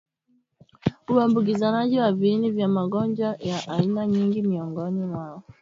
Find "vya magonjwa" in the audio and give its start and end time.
2.51-3.35